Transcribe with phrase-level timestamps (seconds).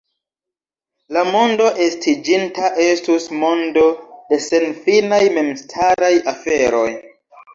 [1.15, 3.83] La mondo estiĝinta estus mondo
[4.31, 6.89] de senfinaj memstaraj aferoj.